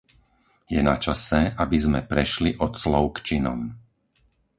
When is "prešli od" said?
2.11-2.73